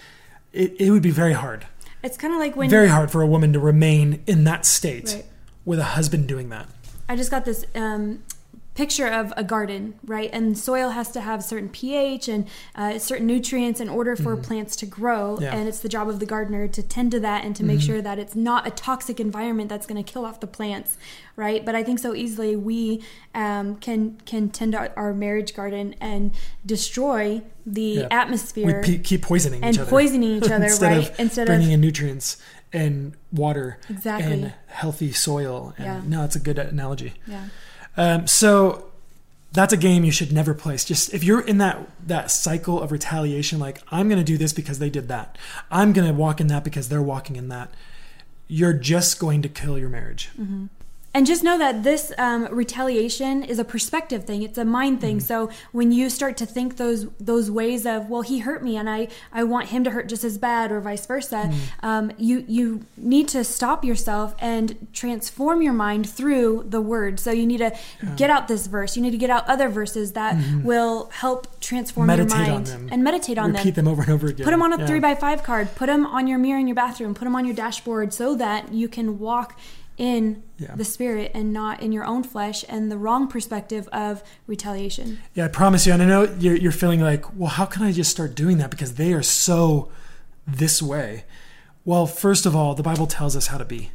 [0.52, 1.66] it, it would be very hard.
[2.04, 5.14] it's kind of like when very hard for a woman to remain in that state
[5.14, 5.26] Right.
[5.64, 6.68] with a husband doing that.
[7.10, 8.24] I just got this um,
[8.76, 10.30] picture of a garden, right?
[10.32, 14.78] And soil has to have certain pH and uh, certain nutrients in order for plants
[14.78, 15.34] to grow.
[15.34, 15.44] Mm-hmm.
[15.44, 15.50] Yeah.
[15.50, 15.58] Mm-hmm.
[15.60, 18.02] And it's the job of the gardener to tend to that and to make sure
[18.02, 20.98] that it's not a toxic environment that's going to kill off the plants,
[21.36, 21.66] right?
[21.66, 23.04] But I think so easily we
[23.36, 26.32] um, can can tend our, our marriage garden and
[26.66, 28.08] destroy the Yeah.
[28.12, 28.82] atmosphere.
[28.82, 29.88] We pe- keep poisoning and each other.
[29.88, 31.10] And poisoning each other, instead right?
[31.10, 32.38] Of Instead of- bringing in nutrients
[32.72, 34.32] and water Exactly.
[34.32, 35.74] and healthy soil.
[35.78, 36.02] And Yeah.
[36.06, 37.14] no, it's a good analogy.
[37.28, 37.46] yeah.
[37.98, 38.86] Um, so
[39.52, 40.76] that's a game you should never play.
[40.76, 44.38] It's Just if you're in that that cycle of retaliation, like I'm going to do
[44.38, 45.38] this because they did that,
[45.72, 47.72] I'm going to walk in that because they're walking in that.
[48.48, 50.30] You're just going to kill your marriage.
[50.40, 50.66] Mm-hmm.
[51.14, 55.20] And just know that this um, retaliation is a perspective thing it's a mind thing
[55.20, 58.90] so when you start to think those those ways of well he hurt me and
[58.90, 62.86] i i want him to hurt just as bad or vice versa um, you you
[62.98, 67.76] need to stop yourself and transform your mind through the word so you need to
[68.16, 72.08] get out this verse you need to get out other verses that will help transform
[72.08, 73.60] Meditate your mind and meditate on them.
[73.60, 74.44] Repeat them over and over again.
[74.44, 74.88] Put them on a Yeah.
[74.88, 75.76] three by five card.
[75.76, 77.14] Put them on your mirror in your bathroom.
[77.14, 79.60] Put them on your dashboard so that you can walk
[80.00, 80.74] in Yeah.
[80.76, 85.20] the spirit and not in your own flesh and the wrong perspective of retaliation.
[85.36, 85.94] Yeah, I promise you.
[85.94, 88.72] And I know you're, you're feeling like, well, how can I just start doing that?
[88.72, 89.92] Because they are so
[90.48, 91.26] this way.
[91.86, 93.92] Well, first of all, the Bible tells us how to be.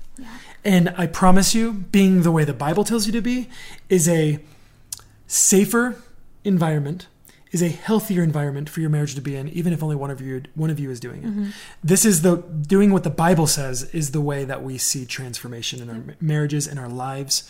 [0.64, 3.48] And I promise you, being the way the Bible tells you to be
[3.88, 4.38] is a
[5.26, 5.96] safer
[6.44, 7.06] environment,
[7.54, 10.20] is a healthier environment for your marriage to be in, even if only one of
[10.20, 11.54] you one of you is doing it.
[11.82, 15.80] This is the doing what the Bible says is the way that we see transformation
[15.80, 17.48] in our ma- marriages in our lives,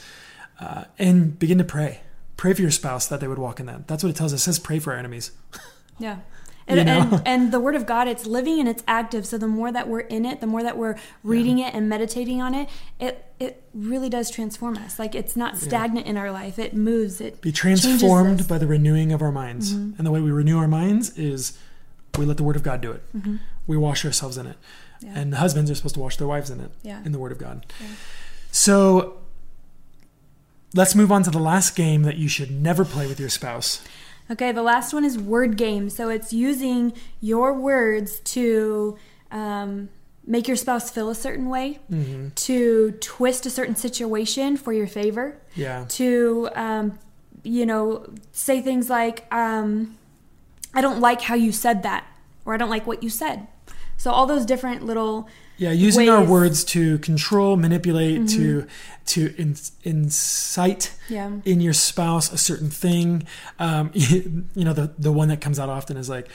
[0.60, 2.02] uh, and begin to pray.
[2.36, 3.88] Pray for your spouse that they would walk in that.
[3.88, 4.40] That's what it tells us.
[4.40, 5.30] It says pray for our enemies.
[5.98, 6.18] Yeah.
[6.68, 7.16] You And, know?
[7.18, 9.26] and, and the word of God, it's living and it's active.
[9.26, 12.40] So the more that we're in it, the more that we're reading it and meditating
[12.40, 14.98] on it, it it really does transform us.
[14.98, 16.58] Like it's not stagnant in our life.
[16.58, 17.20] It moves.
[17.20, 19.74] It Be transformed by the renewing of our minds.
[19.74, 19.98] Mm-hmm.
[19.98, 21.58] And the way we renew our minds is
[22.16, 23.02] we let the Word of God do it.
[23.14, 23.36] Mm-hmm.
[23.66, 24.56] We wash ourselves in it.
[25.00, 25.12] Yeah.
[25.16, 27.02] And the husbands are supposed to wash their wives in it, Yeah.
[27.04, 27.66] in the Word of God.
[27.80, 27.86] Yeah.
[28.52, 29.18] So
[30.74, 33.82] let's move on to the last game that you should never play with your spouse.
[34.30, 35.90] Okay, the last one is word game.
[35.90, 38.96] So it's using your words to
[39.30, 39.88] um,
[40.26, 44.86] make your spouse feel a certain way, hmm to twist a certain situation for your
[44.86, 45.84] favor, Yeah.
[45.90, 46.98] to, um,
[47.42, 49.96] you know, say things like, um,
[50.72, 52.06] I don't like how you said that,
[52.46, 53.46] or I don't like what you said.
[53.96, 56.22] So all those different little, Yeah, using our ways.
[56.24, 56.32] Mm-hmm.
[56.32, 58.66] words to control, manipulate, to
[59.06, 63.26] to in, incite yeah, in your spouse a certain thing.
[63.58, 66.28] Um, you, know, the the one that comes out often is like,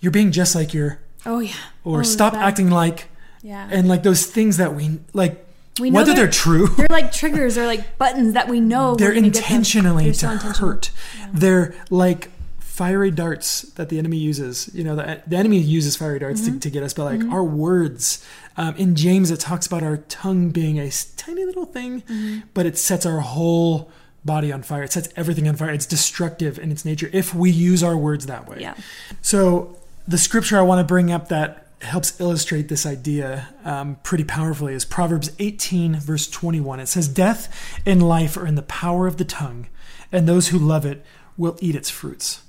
[0.00, 1.52] "You're being just like your," oh yeah,
[1.84, 3.08] or Oh, "Stop acting like,"
[3.42, 3.68] yeah.
[3.70, 5.42] and like those things that we like.
[5.78, 8.94] We know whether they're- they're true, They're like triggers or like buttons that we know
[8.98, 10.70] they're intentionally They're to so intentional.
[10.70, 10.90] hurt.
[11.34, 12.30] They're like
[12.76, 14.68] fiery darts that the enemy uses.
[14.74, 16.54] You know, the, the enemy uses fiery darts Mm-hmm.
[16.54, 18.24] to, to get us, but like our words.
[18.58, 22.40] Um, in James, it talks about our tongue being a tiny little thing, Mm-hmm.
[22.54, 23.90] but it sets our whole
[24.26, 24.82] body on fire.
[24.82, 25.70] It sets everything on fire.
[25.70, 28.58] It's destructive in its nature if we use our words that way.
[28.60, 28.74] Yeah.
[29.22, 34.24] So the scripture I want to bring up that helps illustrate this idea um, pretty
[34.24, 36.80] powerfully is Proverbs 18, verse 21.
[36.80, 37.48] It says, Death
[37.86, 39.68] and life are in the power of the tongue,
[40.10, 41.04] and those who love it
[41.36, 42.42] will eat its fruits.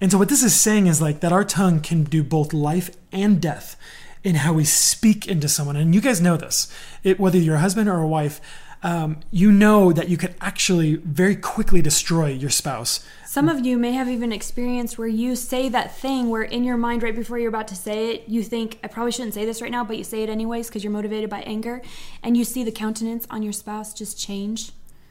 [0.00, 2.90] And so what this is saying is like that our tongue can do both life
[3.12, 3.76] and death
[4.22, 5.76] in how we speak into someone.
[5.76, 6.72] And you guys know this.
[7.02, 8.40] It, whether you're a husband or a wife,
[8.82, 13.76] um, you know that you could actually very quickly destroy your spouse Some of you
[13.76, 17.38] may have even experienced where you say that thing where in your mind right before
[17.38, 19.98] you're about to say it, you think I probably shouldn't say this right now, but
[19.98, 21.82] you say it anyways because you're motivated by anger,
[22.22, 24.70] and you see the countenance on your spouse just change.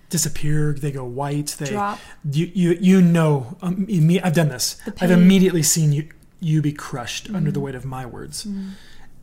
[0.10, 0.74] Disappear.
[0.74, 1.56] They go white.
[1.60, 2.00] They Drop.
[2.32, 3.58] You you you know.
[3.62, 4.78] Um, imme- I've done this.
[4.86, 4.96] I've.
[4.96, 5.12] Mm-hmm.
[5.22, 8.48] immediately seen you you be crushed under the weight of my words,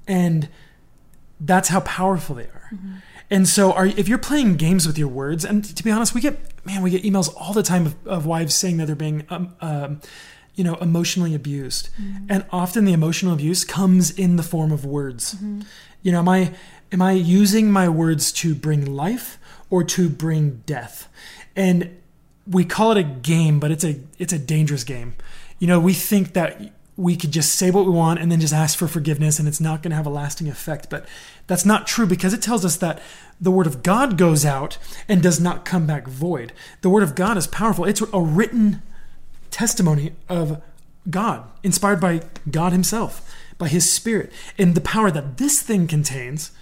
[0.06, 0.48] and
[1.40, 2.70] that's how powerful they are.
[2.74, 2.92] Mm-hmm.
[3.30, 6.20] And so, are if you're playing games with your words, and to be honest, we
[6.20, 9.24] get man, we get emails all the time of, of wives saying that they're being,
[9.30, 10.00] um, um,
[10.54, 12.26] you know, emotionally abused, Mm-hmm.
[12.28, 15.36] and often the emotional abuse comes in the form of words.
[16.02, 16.52] You know, am I
[16.92, 19.38] am I using my words to bring life
[19.70, 21.08] or to bring death?
[21.56, 22.00] And
[22.46, 25.14] we call it a game, but it's a it's a dangerous game.
[25.58, 28.52] You know, we think that we could just say what we want and then just
[28.52, 31.06] ask for forgiveness and it's not going to have a lasting effect, but
[31.46, 33.00] that's not true because it tells us that
[33.40, 36.52] the word of God goes out and does not come back void.
[36.82, 37.84] The word of God is powerful.
[37.84, 38.82] It's a written
[39.50, 40.62] testimony of
[41.10, 44.32] God, inspired by God Himself, by His Spirit.
[44.56, 46.52] And the power that this thing contains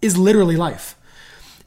[0.00, 0.96] is literally life.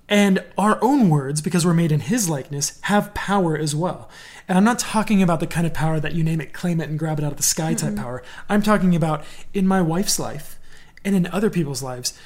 [0.07, 4.09] And our own words, because we're made in His likeness, have power as well.
[4.47, 6.89] And I'm not talking about the kind of power that you name it, claim it,
[6.89, 8.03] and grab it out of the sky type mm-hmm.
[8.03, 8.23] power.
[8.47, 10.59] I'm talking about in my wife's life
[11.03, 12.17] and in other people's lives,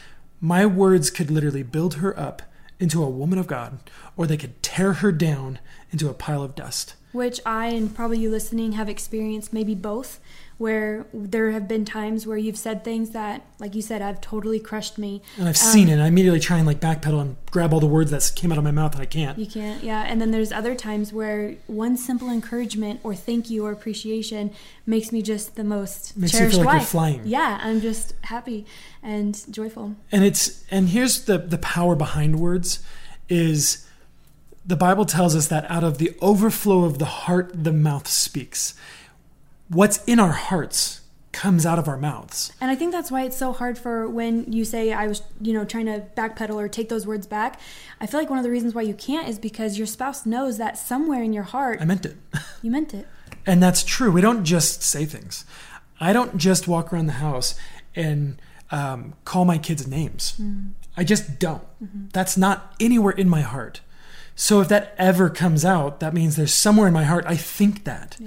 [0.41, 2.41] my words could literally build her up
[2.79, 3.79] into a woman of God,
[4.15, 5.59] or they could tear her down
[5.91, 6.95] into a pile of dust.
[7.11, 10.19] which I and probably you listening have experienced maybe both,
[10.59, 14.59] where there have been times where you've said things that, like you said, have totally
[14.59, 15.21] crushed me.
[15.37, 15.93] And I've Um, seen it.
[15.93, 18.57] And I immediately try and like backpedal and grab all the words that came out
[18.57, 19.39] of my mouth and I can't.
[19.39, 20.03] You can't, yeah.
[20.05, 24.51] And then there's other times where one simple encouragement or thank you or appreciation
[24.85, 27.21] makes me just the most Makes you feel like you're flying.
[27.23, 28.65] Yeah, I'm just happy
[29.01, 29.95] and joyful.
[30.11, 32.79] And it's and here's the the power behind words
[33.29, 33.87] is
[34.65, 38.73] the Bible tells us that out of the overflow of the heart, the mouth speaks.
[39.69, 40.99] What's in our hearts
[41.31, 42.51] comes out of our mouths.
[42.59, 45.53] And I think that's why it's so hard for when you say I was, you
[45.53, 47.59] know, trying to backpedal or take those words back.
[48.01, 50.57] I feel like one of the reasons why you can't is because your spouse knows
[50.57, 52.17] that somewhere in your heart I meant it.
[52.61, 53.07] you meant it.
[53.45, 54.11] And that's true.
[54.11, 55.45] We don't just say things.
[55.99, 57.55] I don't just walk around the house
[57.95, 60.35] and um, call my kids names.
[60.41, 60.71] Mm.
[60.97, 61.63] I just don't.
[61.83, 62.07] Mm-hmm.
[62.11, 63.81] That's not anywhere in my heart.
[64.35, 67.83] So if that ever comes out, that means there's somewhere in my heart I think
[67.83, 68.17] that.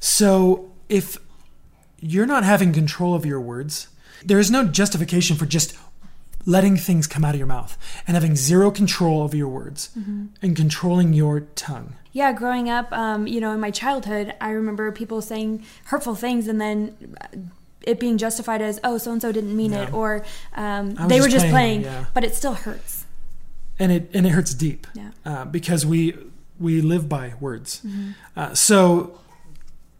[0.00, 1.18] So if
[2.00, 3.88] you're not having control of your words,
[4.24, 5.76] there is no justification for just
[6.46, 10.26] letting things come out of your mouth and having zero control over your words Mm-hmm.
[10.40, 11.94] and controlling your tongue.
[12.12, 16.48] Yeah, growing up, um, you know, in my childhood, I remember people saying hurtful things
[16.48, 16.96] and then
[17.82, 20.24] it being justified as, oh, so and so didn't mean it, or
[20.54, 22.06] um, they just were just playing, playing, yeah.
[22.14, 23.04] but it still hurts.
[23.78, 25.10] and it and it hurts deep Yeah.
[25.24, 26.16] uh, because we
[26.58, 27.82] we live by words.
[27.86, 28.10] Mm-hmm.
[28.36, 29.20] Uh, so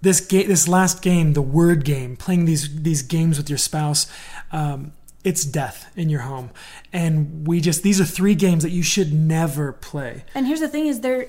[0.01, 4.07] this game, this last game, the word game, playing these these games with your spouse,
[4.53, 4.93] um,
[5.25, 6.51] it's death in your home,
[6.93, 10.25] and we just these are three games that you should never play.
[10.35, 11.27] And here's the thing: is they're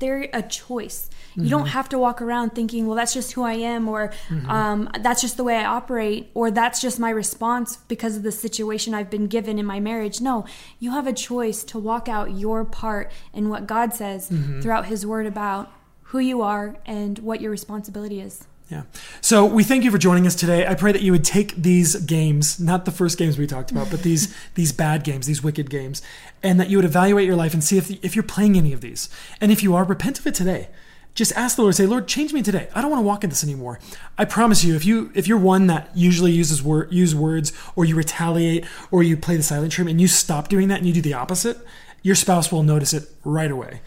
[0.00, 1.08] they're a choice.
[1.36, 4.12] You don't have to walk around thinking, "Well, that's just who I am," or
[4.48, 8.32] um, "That's just the way I operate," or "That's just my response because of the
[8.32, 10.44] situation I've been given in my marriage." No,
[10.80, 14.26] you have a choice to walk out your part in what God says
[14.60, 15.70] throughout His Word about
[16.08, 18.46] who you are and what your responsibility is.
[18.70, 18.82] Yeah.
[19.22, 20.66] So we thank you for joining us today.
[20.66, 23.90] I pray that you would take these games, not the first games we talked about,
[23.90, 26.02] but these these bad games, these wicked games,
[26.42, 28.82] and that you would evaluate your life and see if if you're playing any of
[28.82, 29.08] these.
[29.40, 30.68] And if you are, repent of it today.
[31.14, 32.68] Just ask the Lord, say, Lord, change me today.
[32.74, 33.80] I don't want to walk in this anymore.
[34.16, 37.84] I promise you, if you if you're one that usually uses word use words or
[37.84, 40.92] you retaliate or you play the silent treatment and you stop doing that and you
[40.92, 41.58] do the opposite,
[42.02, 43.80] your spouse will notice it right away.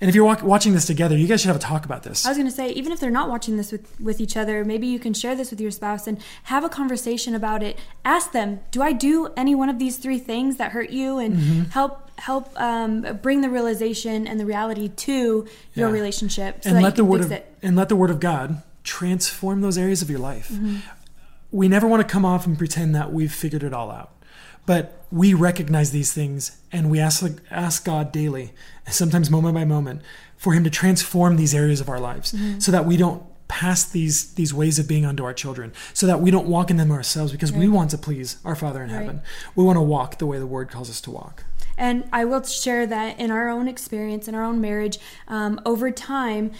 [0.00, 2.26] And if you're wa- watching this together, you guys should have a talk about this.
[2.26, 4.64] I was going to say, even if they're not watching this with, with each other,
[4.64, 7.78] maybe you can share this with your spouse and have a conversation about it.
[8.04, 11.18] Ask them, do I do any one of these three things that hurt you?
[11.18, 11.62] And Mm-hmm.
[11.70, 15.92] help help um, bring the realization and the reality to your Yeah.
[15.92, 17.52] relationship so and let the word of it.
[17.62, 20.48] and let the word of God transform those areas of your life.
[20.52, 20.76] Mm-hmm.
[21.50, 24.10] We never want to come off and pretend that we've figured it all out.
[24.66, 28.52] But we recognize these things and we ask ask God daily,
[28.88, 30.00] sometimes moment by moment,
[30.36, 32.58] for him to transform these areas of our lives Mm-hmm.
[32.60, 36.18] so that we don't pass these these ways of being onto our children so that
[36.20, 39.00] we don't walk in them ourselves because we want to please our father in Right.
[39.02, 39.20] heaven
[39.54, 41.44] we want to walk the way the word calls us to walk
[41.76, 44.98] And I will share that in our own experience, in our own marriage,
[45.28, 46.52] um, over time,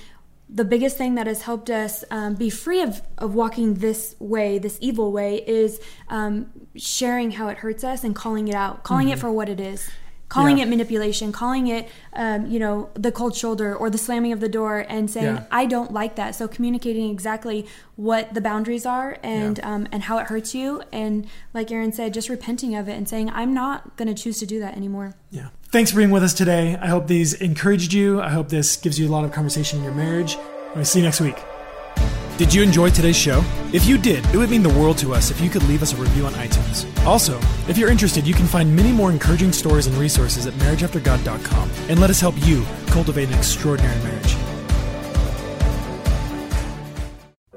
[0.48, 4.58] the biggest thing that has helped us um, be free of, of walking this way,
[4.58, 9.08] this evil way, is um, sharing how it hurts us and calling it out, calling
[9.08, 9.88] it for what it is.
[10.34, 10.64] Calling Yeah.
[10.64, 14.48] it manipulation, calling it, um, you know, the cold shoulder or the slamming of the
[14.48, 15.44] door, and saying, Yeah.
[15.50, 17.66] "I don't like that." So communicating exactly
[17.96, 19.74] what the boundaries are and Yeah.
[19.74, 23.08] um, and how it hurts you, and like Aaron said, just repenting of it and
[23.08, 25.48] saying, "I'm not going to choose to do that anymore." Yeah.
[25.70, 26.76] Thanks for being with us today.
[26.80, 28.20] I hope these encouraged you.
[28.20, 30.36] I hope this gives you a lot of conversation in your marriage.
[30.74, 31.36] We'll see you next week.
[32.36, 33.44] Did you enjoy today's show?
[33.72, 35.92] If you did, it would mean the world to us if you could leave us
[35.92, 36.84] a review on iTunes.
[37.06, 41.70] Also, if you're interested, you can find many more encouraging stories and resources at marriageaftergod.com
[41.88, 44.43] and let us help you cultivate an extraordinary marriage.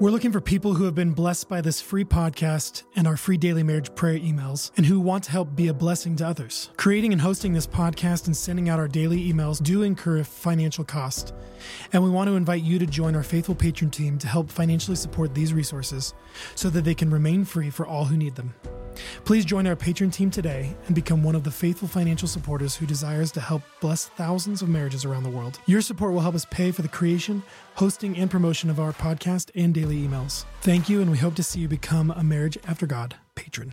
[0.00, 3.36] We're looking for people who have been blessed by this free podcast and our free
[3.36, 6.70] daily marriage prayer emails and who want to help be a blessing to others.
[6.76, 10.84] Creating and hosting this podcast and sending out our daily emails do incur a financial
[10.84, 11.34] cost.
[11.92, 14.96] And we want to invite you to join our faithful patron team to help financially
[14.96, 16.14] support these resources
[16.54, 18.54] so that they can remain free for all who need them.
[19.24, 22.86] Please join our patron team today and become one of the faithful financial supporters who
[22.86, 25.58] desires to help bless thousands of marriages around the world.
[25.66, 27.42] Your support will help us pay for the creation,
[27.74, 30.44] hosting, and promotion of our podcast and daily emails.
[30.60, 33.72] Thank you, and we hope to see you become a Marriage After God patron.